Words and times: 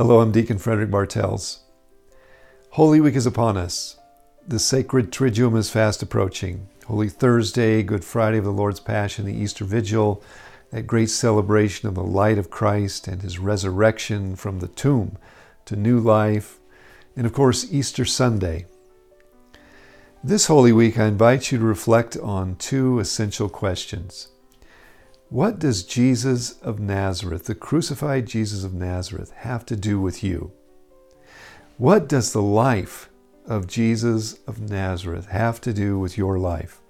Hello, 0.00 0.22
I'm 0.22 0.32
Deacon 0.32 0.56
Frederick 0.56 0.90
Bartels. 0.90 1.60
Holy 2.70 3.02
Week 3.02 3.14
is 3.14 3.26
upon 3.26 3.58
us. 3.58 3.98
The 4.48 4.58
sacred 4.58 5.12
Triduum 5.12 5.58
is 5.58 5.68
fast 5.68 6.02
approaching. 6.02 6.70
Holy 6.86 7.10
Thursday, 7.10 7.82
Good 7.82 8.02
Friday 8.02 8.38
of 8.38 8.44
the 8.44 8.50
Lord's 8.50 8.80
Passion, 8.80 9.26
the 9.26 9.34
Easter 9.34 9.66
Vigil, 9.66 10.24
that 10.70 10.86
great 10.86 11.10
celebration 11.10 11.86
of 11.86 11.96
the 11.96 12.02
light 12.02 12.38
of 12.38 12.48
Christ 12.48 13.08
and 13.08 13.20
his 13.20 13.38
resurrection 13.38 14.36
from 14.36 14.60
the 14.60 14.68
tomb 14.68 15.18
to 15.66 15.76
new 15.76 16.00
life, 16.00 16.60
and 17.14 17.26
of 17.26 17.34
course, 17.34 17.70
Easter 17.70 18.06
Sunday. 18.06 18.64
This 20.24 20.46
Holy 20.46 20.72
Week, 20.72 20.98
I 20.98 21.08
invite 21.08 21.52
you 21.52 21.58
to 21.58 21.64
reflect 21.64 22.16
on 22.16 22.56
two 22.56 23.00
essential 23.00 23.50
questions. 23.50 24.28
What 25.30 25.60
does 25.60 25.84
Jesus 25.84 26.60
of 26.60 26.80
Nazareth, 26.80 27.44
the 27.44 27.54
crucified 27.54 28.26
Jesus 28.26 28.64
of 28.64 28.74
Nazareth, 28.74 29.30
have 29.36 29.64
to 29.66 29.76
do 29.76 30.00
with 30.00 30.24
you? 30.24 30.50
What 31.78 32.08
does 32.08 32.32
the 32.32 32.42
life 32.42 33.08
of 33.46 33.68
Jesus 33.68 34.40
of 34.48 34.60
Nazareth 34.60 35.26
have 35.26 35.60
to 35.60 35.72
do 35.72 36.00
with 36.00 36.18
your 36.18 36.36
life? 36.36 36.80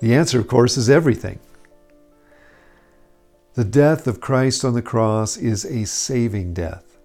The 0.00 0.12
answer, 0.12 0.40
of 0.40 0.48
course, 0.48 0.76
is 0.76 0.90
everything. 0.90 1.38
The 3.54 3.64
death 3.64 4.08
of 4.08 4.20
Christ 4.20 4.64
on 4.64 4.74
the 4.74 4.82
cross 4.82 5.36
is 5.36 5.64
a 5.64 5.86
saving 5.86 6.52
death. 6.52 6.98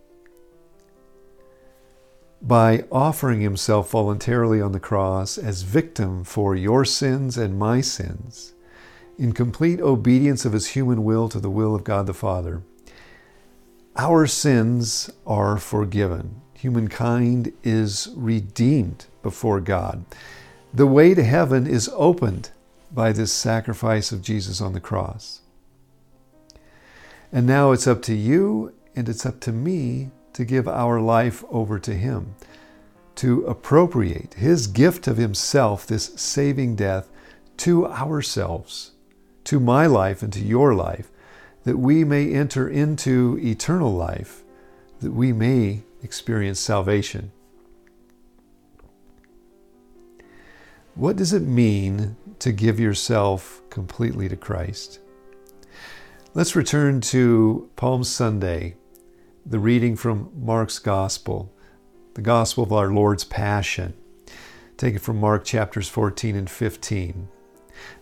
By 2.42 2.86
offering 2.92 3.42
himself 3.42 3.92
voluntarily 3.92 4.60
on 4.60 4.72
the 4.72 4.80
cross 4.80 5.38
as 5.38 5.62
victim 5.62 6.24
for 6.24 6.56
your 6.56 6.84
sins 6.84 7.38
and 7.38 7.60
my 7.60 7.80
sins, 7.80 8.54
in 9.18 9.34
complete 9.34 9.80
obedience 9.80 10.46
of 10.46 10.54
his 10.54 10.70
human 10.70 11.04
will 11.04 11.30
to 11.30 11.40
the 11.40 11.50
will 11.50 11.76
of 11.76 11.84
God 11.84 12.08
the 12.08 12.14
Father. 12.14 12.64
Our 13.96 14.26
sins 14.26 15.12
are 15.28 15.58
forgiven. 15.58 16.42
Humankind 16.56 17.54
is 17.64 18.10
redeemed 18.16 19.06
before 19.22 19.62
God. 19.62 20.04
The 20.74 20.88
way 20.88 21.14
to 21.14 21.24
heaven 21.24 21.68
is 21.68 21.92
opened 21.94 22.50
by 22.92 23.12
this 23.12 23.32
sacrifice 23.32 24.12
of 24.12 24.24
Jesus 24.24 24.62
on 24.62 24.74
the 24.74 24.80
cross. 24.80 25.42
And 27.32 27.46
now 27.46 27.72
it's 27.72 27.88
up 27.88 28.02
to 28.04 28.16
you 28.16 28.74
and 28.96 29.08
it's 29.10 29.26
up 29.26 29.40
to 29.42 29.52
me 29.52 30.10
to 30.34 30.46
give 30.46 30.68
our 30.68 31.00
life 31.00 31.44
over 31.50 31.78
to 31.80 31.94
Him, 31.94 32.34
to 33.16 33.46
appropriate 33.46 34.36
His 34.36 34.66
gift 34.66 35.08
of 35.08 35.18
Himself, 35.18 35.86
this 35.86 36.14
saving 36.16 36.76
death, 36.76 37.10
to 37.58 37.86
ourselves 37.86 38.93
to 39.46 39.60
my 39.60 39.86
life 39.86 40.22
and 40.22 40.32
to 40.34 40.40
your 40.40 40.74
life, 40.74 41.12
that 41.64 41.78
we 41.78 42.04
may 42.04 42.34
enter 42.34 42.68
into 42.68 43.38
eternal 43.42 43.94
life, 43.94 44.44
that 45.00 45.12
we 45.12 45.34
may 45.34 45.84
experience 46.02 46.60
salvation. 46.60 47.32
What 50.96 51.16
does 51.16 51.34
it 51.34 51.42
mean 51.42 52.16
to 52.40 52.52
give 52.52 52.80
yourself 52.80 53.62
completely 53.70 54.30
to 54.30 54.36
Christ? 54.36 55.00
Let's 56.36 56.56
return 56.56 57.02
to 57.02 57.70
Palm 57.76 58.04
Sunday, 58.04 58.76
the 59.46 59.60
reading 59.60 59.96
from 59.96 60.32
Mark's 60.36 60.80
Gospel, 60.80 61.52
the 62.14 62.22
Gospel 62.22 62.64
of 62.64 62.72
our 62.72 62.92
Lord's 62.92 63.24
Passion. 63.24 63.94
Take 64.78 64.96
it 64.96 65.02
from 65.02 65.20
Mark 65.20 65.46
chapters 65.46 65.90
14 65.90 66.36
and 66.36 66.50
15. 66.50 67.28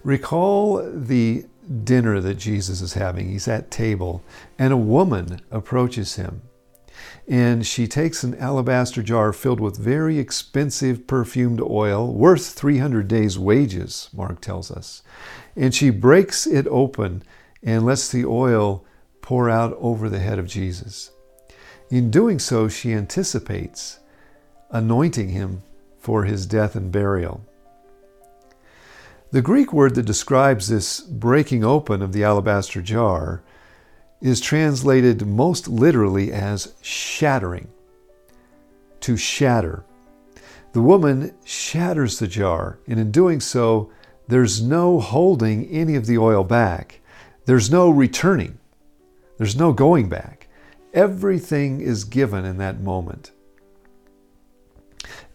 Recall 0.03 0.83
the 0.91 1.45
dinner 1.83 2.19
that 2.19 2.35
Jesus 2.35 2.81
is 2.81 2.93
having. 2.93 3.29
He's 3.29 3.47
at 3.47 3.71
table, 3.71 4.23
and 4.57 4.73
a 4.73 4.77
woman 4.77 5.41
approaches 5.51 6.15
him. 6.15 6.41
And 7.27 7.65
she 7.65 7.87
takes 7.87 8.23
an 8.23 8.35
alabaster 8.35 9.01
jar 9.01 9.31
filled 9.31 9.59
with 9.59 9.77
very 9.77 10.19
expensive 10.19 11.07
perfumed 11.07 11.61
oil, 11.61 12.13
worth 12.13 12.49
300 12.49 13.07
days' 13.07 13.39
wages, 13.39 14.09
Mark 14.13 14.41
tells 14.41 14.69
us. 14.71 15.01
And 15.55 15.73
she 15.73 15.89
breaks 15.89 16.45
it 16.45 16.67
open 16.67 17.23
and 17.63 17.85
lets 17.85 18.09
the 18.09 18.25
oil 18.25 18.83
pour 19.21 19.49
out 19.49 19.77
over 19.79 20.09
the 20.09 20.19
head 20.19 20.39
of 20.39 20.47
Jesus. 20.47 21.11
In 21.89 22.09
doing 22.09 22.39
so, 22.39 22.67
she 22.67 22.93
anticipates 22.93 23.99
anointing 24.69 25.29
him 25.29 25.61
for 25.99 26.23
his 26.23 26.45
death 26.45 26.75
and 26.75 26.91
burial. 26.91 27.45
The 29.31 29.41
Greek 29.41 29.71
word 29.71 29.95
that 29.95 30.05
describes 30.05 30.67
this 30.67 30.99
breaking 30.99 31.63
open 31.63 32.01
of 32.01 32.11
the 32.11 32.21
alabaster 32.21 32.81
jar 32.81 33.41
is 34.19 34.41
translated 34.41 35.25
most 35.25 35.69
literally 35.69 36.33
as 36.33 36.73
shattering. 36.81 37.69
To 38.99 39.15
shatter. 39.15 39.85
The 40.73 40.81
woman 40.81 41.33
shatters 41.45 42.19
the 42.19 42.27
jar, 42.27 42.79
and 42.85 42.99
in 42.99 43.09
doing 43.09 43.39
so, 43.39 43.89
there's 44.27 44.61
no 44.61 44.99
holding 44.99 45.65
any 45.67 45.95
of 45.95 46.07
the 46.07 46.17
oil 46.17 46.43
back. 46.43 46.99
There's 47.45 47.71
no 47.71 47.89
returning. 47.89 48.59
There's 49.37 49.55
no 49.55 49.71
going 49.71 50.09
back. 50.09 50.49
Everything 50.93 51.79
is 51.79 52.03
given 52.03 52.43
in 52.43 52.57
that 52.57 52.81
moment. 52.81 53.31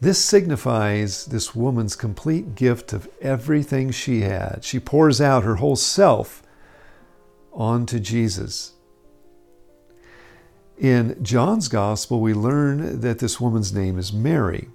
This 0.00 0.22
signifies 0.22 1.24
this 1.26 1.54
woman's 1.54 1.96
complete 1.96 2.54
gift 2.54 2.92
of 2.92 3.08
everything 3.22 3.90
she 3.90 4.20
had. 4.20 4.60
She 4.62 4.78
pours 4.78 5.20
out 5.20 5.44
her 5.44 5.56
whole 5.56 5.76
self 5.76 6.42
onto 7.52 7.98
Jesus. 7.98 8.72
In 10.76 11.16
John's 11.22 11.68
Gospel, 11.68 12.20
we 12.20 12.34
learn 12.34 13.00
that 13.00 13.18
this 13.18 13.40
woman's 13.40 13.72
name 13.72 13.98
is 13.98 14.12
Mary, 14.12 14.68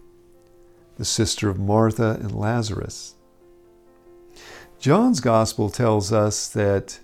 the 0.97 1.05
sister 1.05 1.47
of 1.49 1.59
Martha 1.59 2.17
and 2.19 2.33
Lazarus. 2.33 3.13
John's 4.79 5.19
Gospel 5.19 5.69
tells 5.69 6.11
us 6.11 6.47
that 6.47 6.99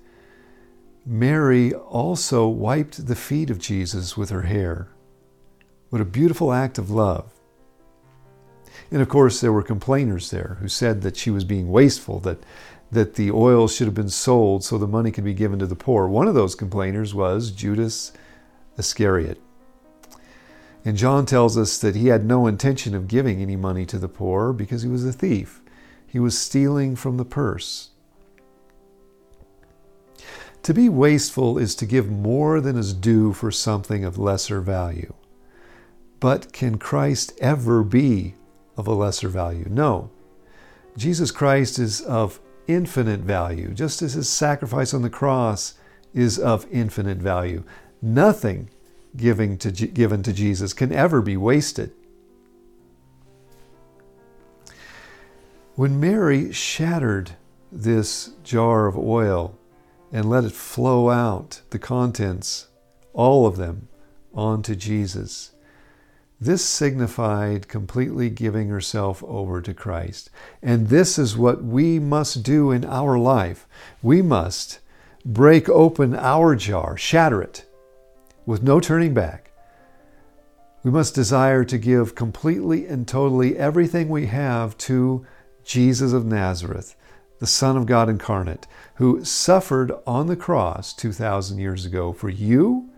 Mary 1.06 1.72
also 1.76 2.48
wiped 2.48 3.06
the 3.06 3.16
feet 3.16 3.52
of 3.52 3.60
Jesus 3.60 4.18
with 4.18 4.32
her 4.32 4.42
hair. 4.42 4.88
What 5.92 6.02
a 6.02 6.06
beautiful 6.06 6.52
act 6.52 6.80
of 6.80 6.90
love. 6.90 7.37
And 8.92 9.02
of 9.02 9.09
course, 9.09 9.42
there 9.42 9.52
were 9.52 9.64
complainers 9.64 10.31
there 10.31 10.58
who 10.62 10.68
said 10.68 11.02
that 11.02 11.18
she 11.18 11.30
was 11.30 11.44
being 11.44 11.70
wasteful, 11.70 12.20
that, 12.22 12.40
that 12.92 13.16
the 13.16 13.31
oil 13.31 13.68
should 13.68 13.88
have 13.88 13.94
been 13.94 14.09
sold 14.09 14.64
so 14.64 14.78
the 14.78 14.88
money 14.88 15.12
could 15.12 15.25
be 15.25 15.34
given 15.34 15.59
to 15.59 15.68
the 15.68 15.75
poor. 15.75 16.08
One 16.08 16.28
of 16.28 16.36
those 16.36 16.56
complainers 16.56 17.14
was 17.14 17.52
Judas 17.52 18.14
Iscariot. 18.78 19.42
And 20.86 20.96
John 20.96 21.25
tells 21.25 21.58
us 21.58 21.78
that 21.80 21.96
he 21.96 22.08
had 22.08 22.24
no 22.24 22.48
intention 22.48 22.96
of 22.96 23.09
giving 23.09 23.42
any 23.42 23.58
money 23.58 23.86
to 23.88 24.00
the 24.00 24.08
poor 24.08 24.53
because 24.53 24.84
he 24.84 24.90
was 24.90 25.06
a 25.06 25.12
thief. 25.12 25.62
He 26.06 26.19
was 26.19 26.38
stealing 26.38 26.96
from 26.96 27.18
the 27.18 27.25
purse. 27.25 27.90
To 30.64 30.74
be 30.74 30.88
wasteful 30.88 31.58
is 31.58 31.75
to 31.75 31.86
give 31.86 32.09
more 32.09 32.62
than 32.62 32.78
is 32.78 32.94
due 32.94 33.34
for 33.34 33.52
something 33.52 34.06
of 34.06 34.18
lesser 34.18 34.62
value. 34.62 35.14
But 36.19 36.54
can 36.54 36.78
Christ 36.78 37.34
ever 37.42 37.84
be 37.84 38.36
of 38.78 38.88
a 38.88 38.94
lesser 38.94 39.28
value. 39.28 39.66
No. 39.70 40.10
Jesus 40.96 41.32
Christ 41.32 41.80
is 41.80 42.02
of 42.02 42.40
infinite 42.68 43.22
value, 43.22 43.74
just 43.74 44.02
as 44.02 44.14
his 44.14 44.30
sacrifice 44.30 44.94
on 44.94 45.02
the 45.02 45.10
cross 45.10 45.74
is 46.14 46.40
of 46.40 46.66
infinite 46.72 47.18
value. 47.18 47.64
Nothing 48.02 48.70
giving 49.16 49.58
to, 49.58 49.72
given 49.72 50.24
to 50.24 50.34
Jesus 50.34 50.74
can 50.74 50.92
ever 50.92 51.22
be 51.22 51.38
wasted. 51.38 51.92
When 55.75 56.00
Mary 56.00 56.51
shattered 56.51 57.31
this 57.72 58.31
jar 58.44 58.88
of 58.88 58.98
oil 58.98 59.57
and 60.12 60.30
let 60.30 60.44
it 60.44 60.54
flow 60.54 61.10
out, 61.10 61.62
the 61.69 61.80
contents, 61.80 62.68
all 63.13 63.46
of 63.46 63.57
them, 63.57 63.88
onto 64.34 64.75
Jesus, 64.75 65.51
this 66.39 66.63
signified 66.63 67.68
completely 67.68 68.30
giving 68.30 68.69
herself 68.69 69.24
over 69.24 69.62
to 69.62 69.74
Christ. 69.74 70.30
And 70.62 70.89
this 70.89 71.18
is 71.18 71.36
what 71.36 71.63
we 71.63 72.00
must 72.00 72.44
do 72.44 72.72
in 72.72 72.86
our 72.86 73.18
life. 73.18 73.68
We 74.04 74.22
must 74.22 74.80
break 75.25 75.68
open 75.68 76.16
our 76.16 76.56
jar, 76.56 76.95
shatter 76.95 77.42
it, 77.42 77.66
with 78.45 78.62
no 78.62 78.80
turning 78.80 79.13
back. 79.13 79.51
We 80.84 80.92
must 80.92 81.16
desire 81.16 81.66
to 81.66 81.78
give 81.78 82.16
completely 82.16 82.86
and 82.86 83.07
totally 83.07 83.57
everything 83.57 84.07
we 84.07 84.28
have 84.28 84.78
to 84.80 85.25
Jesus 85.63 86.13
of 86.13 86.25
Nazareth, 86.25 86.95
the 87.39 87.48
Son 87.48 87.75
of 87.75 87.88
God 87.88 88.10
incarnate, 88.10 88.68
who 88.95 89.25
suffered 89.25 89.92
on 90.06 90.28
the 90.28 90.36
cross 90.36 90.94
2,000 90.94 91.57
years 91.57 91.84
ago 91.86 92.13
for 92.13 92.30
you 92.30 92.89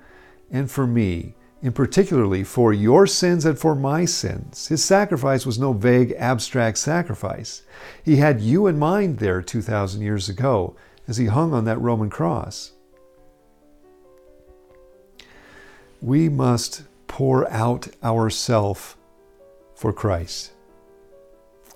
and 0.51 0.69
for 0.69 0.85
me 0.85 1.35
in 1.61 1.71
particularly 1.71 2.43
for 2.43 2.71
your 2.71 3.05
sins 3.05 3.45
and 3.45 3.59
for 3.59 3.75
my 3.75 4.05
sins. 4.05 4.67
His 4.67 4.83
sacrifice 4.83 5.45
was 5.45 5.59
no 5.59 5.73
vague, 5.73 6.13
abstract 6.17 6.77
sacrifice. 6.77 7.63
He 8.03 8.17
had 8.17 8.41
you 8.41 8.67
in 8.67 8.79
mind 8.79 9.19
there 9.19 9.41
2,000 9.41 10.01
years 10.01 10.29
ago 10.29 10.75
as 11.07 11.17
he 11.17 11.25
hung 11.25 11.53
on 11.53 11.65
that 11.65 11.81
Roman 11.81 12.09
cross. 12.09 12.73
we 16.01 16.29
must 16.29 16.83
pour 17.07 17.49
out 17.51 17.87
ourself 18.03 18.97
for 19.75 19.91
Christ. 19.91 20.51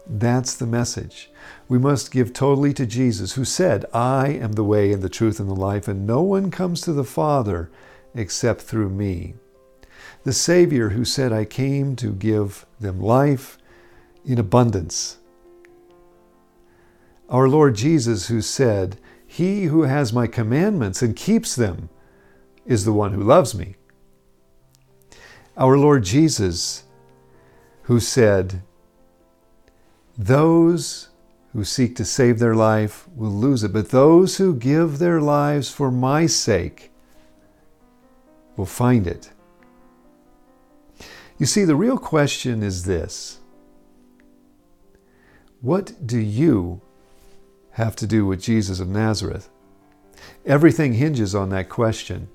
That's 0.07 0.56
the 0.56 0.68
message. 0.68 1.31
We 1.68 1.77
must 1.77 2.12
give 2.12 2.33
totally 2.33 2.74
to 2.74 2.86
Jesus, 2.86 3.33
who 3.33 3.45
said, 3.45 3.86
I 3.94 4.29
am 4.29 4.53
the 4.53 4.63
way 4.63 4.91
and 4.91 5.01
the 5.01 5.09
truth 5.09 5.39
and 5.39 5.50
the 5.50 5.56
life, 5.56 5.88
and 5.88 6.06
no 6.06 6.21
one 6.21 6.51
comes 6.51 6.81
to 6.81 6.94
the 6.94 7.06
Father 7.06 7.71
except 8.13 8.62
through 8.62 8.89
me. 8.89 9.36
The 10.24 10.34
Savior 10.34 10.90
who 10.90 11.04
said, 11.04 11.34
I 11.34 11.44
came 11.44 11.96
to 11.98 12.14
give 12.14 12.66
them 12.80 13.02
life 13.02 13.58
in 14.25 14.40
abundance. 14.40 15.18
Our 17.30 17.50
Lord 17.50 17.75
Jesus, 17.75 18.28
who 18.28 18.42
said, 18.42 18.98
He 19.28 19.66
who 19.66 19.81
has 19.84 20.14
my 20.14 20.28
commandments 20.28 21.02
and 21.02 21.16
keeps 21.16 21.56
them 21.56 21.90
is 22.66 22.86
the 22.86 22.94
one 22.94 23.12
who 23.12 23.22
loves 23.22 23.54
me. 23.54 23.75
Our 25.58 25.78
Lord 25.78 26.04
Jesus, 26.04 26.86
who 27.84 28.00
said, 28.00 28.62
Those 30.18 31.10
who 31.52 31.66
seek 31.66 31.98
to 31.98 32.06
save 32.06 32.40
their 32.40 32.56
life 32.56 33.08
will 33.14 33.30
lose 33.31 33.64
it, 33.64 33.74
but 33.74 33.90
those 33.90 34.38
who 34.38 34.56
give 34.56 35.00
their 35.00 35.20
lives 35.20 35.70
for 35.70 35.92
my 35.92 36.25
sake 36.28 36.92
will 38.56 38.66
find 38.66 39.06
it. 39.06 39.32
You 41.44 41.48
see, 41.48 41.66
the 41.66 41.75
real 41.75 41.98
question 41.98 42.63
is 42.63 42.86
this 42.86 43.42
What 45.60 46.07
do 46.07 46.18
you 46.18 46.80
have 47.72 47.98
to 47.98 48.07
do 48.07 48.25
with 48.25 48.42
Jesus 48.42 48.80
of 48.80 48.88
Nazareth? 48.88 49.50
Everything 50.45 50.94
hinges 50.94 51.36
on 51.36 51.50
that 51.50 51.68
question. 51.68 52.30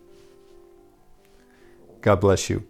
God 2.03 2.21
bless 2.21 2.51
you. 2.51 2.67